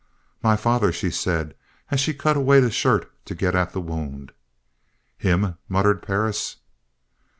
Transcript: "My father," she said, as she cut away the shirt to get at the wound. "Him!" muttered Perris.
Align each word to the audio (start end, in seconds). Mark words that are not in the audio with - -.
"My 0.41 0.55
father," 0.55 0.91
she 0.91 1.11
said, 1.11 1.53
as 1.91 1.99
she 1.99 2.15
cut 2.15 2.35
away 2.35 2.59
the 2.59 2.71
shirt 2.71 3.11
to 3.25 3.35
get 3.35 3.53
at 3.53 3.71
the 3.71 3.79
wound. 3.79 4.31
"Him!" 5.19 5.59
muttered 5.69 6.01
Perris. 6.01 6.55